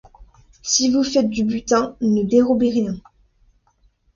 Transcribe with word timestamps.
Si 0.63 0.89
vous 0.89 1.03
faites 1.03 1.29
du 1.29 1.43
butin, 1.43 1.95
ne 2.01 2.23
dérobez 2.23 2.71
rien. 2.71 2.95